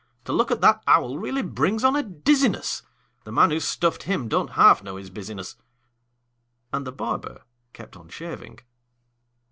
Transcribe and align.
To 0.25 0.33
look 0.33 0.49
at 0.49 0.61
that 0.61 0.81
owl 0.87 1.19
really 1.19 1.43
brings 1.43 1.83
on 1.83 1.95
a 1.95 2.01
dizziness; 2.01 2.81
The 3.23 3.31
man 3.31 3.51
who 3.51 3.59
stuffed 3.59 4.01
him 4.01 4.27
don't 4.27 4.53
half 4.53 4.81
know 4.81 4.95
his 4.95 5.11
business!" 5.11 5.57
And 6.73 6.87
the 6.87 6.91
barber 6.91 7.43
kept 7.71 7.95
on 7.95 8.09
shaving. 8.09 8.57